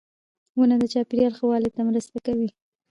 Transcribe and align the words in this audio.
•ونه 0.57 0.75
د 0.79 0.83
چاپېریال 0.93 1.33
ښه 1.37 1.45
والي 1.49 1.69
ته 1.75 1.81
مرسته 1.89 2.17
کوي. 2.25 2.49